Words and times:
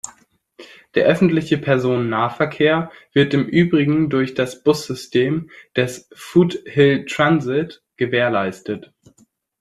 Der 0.95 1.05
öffentlichem 1.05 1.61
Personennahverkehr 1.61 2.91
wird 3.13 3.35
im 3.35 3.45
übrigen 3.45 4.09
durch 4.09 4.33
das 4.33 4.63
Bussystem 4.63 5.51
des 5.75 6.09
"Foothill 6.15 7.05
Transit" 7.05 7.83
gewährleistet. 7.97 8.91